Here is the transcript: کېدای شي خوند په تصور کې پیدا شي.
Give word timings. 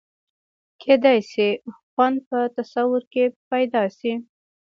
کېدای 0.81 1.19
شي 1.31 1.49
خوند 1.89 2.17
په 2.27 2.39
تصور 2.57 3.01
کې 3.13 3.23
پیدا 3.49 3.83
شي. 3.97 4.13